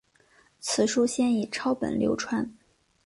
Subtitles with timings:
[0.59, 2.51] 此书先以抄本流传。